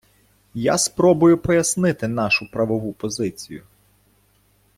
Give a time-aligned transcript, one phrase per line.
[0.55, 3.63] Я спробую пояснити нашу правову позицію.